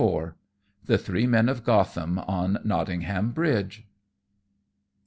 [0.01, 0.33] _The
[0.99, 3.85] Three Men of Gotham on Nottingham Bridge.